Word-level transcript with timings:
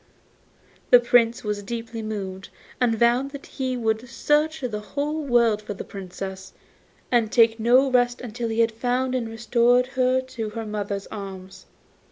The 0.89 0.99
Prince 0.99 1.43
was 1.43 1.61
deeply 1.61 2.01
moved, 2.01 2.49
and 2.79 2.95
vowed 2.97 3.29
that 3.29 3.45
he 3.45 3.77
would 3.77 4.09
search 4.09 4.61
the 4.61 4.83
world 5.27 5.61
for 5.61 5.75
the 5.75 5.83
Princess, 5.83 6.53
and 7.11 7.31
take 7.31 7.59
no 7.59 7.87
rest 7.91 8.19
till 8.33 8.49
he 8.49 8.61
had 8.61 8.71
found 8.71 9.13
and 9.13 9.29
restored 9.29 9.85
her 9.93 10.19
to 10.19 10.49
her 10.49 10.65
mother's 10.65 11.05
arms. 11.11 11.67